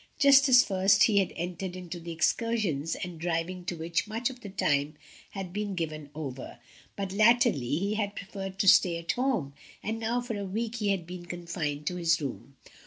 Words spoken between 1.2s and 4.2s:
entered into the excursions and driving to which